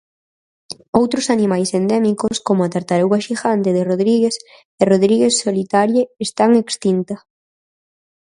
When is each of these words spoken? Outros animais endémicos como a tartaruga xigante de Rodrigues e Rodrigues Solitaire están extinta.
Outros 0.99 1.25
animais 1.35 1.69
endémicos 1.79 2.35
como 2.47 2.61
a 2.63 2.71
tartaruga 2.75 3.23
xigante 3.27 3.69
de 3.77 3.83
Rodrigues 3.89 4.35
e 4.81 4.83
Rodrigues 4.91 5.33
Solitaire 5.43 6.03
están 6.25 6.51
extinta. 6.63 7.15